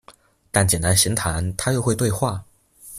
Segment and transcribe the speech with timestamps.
[0.49, 2.43] 但簡單閒談，他又會對話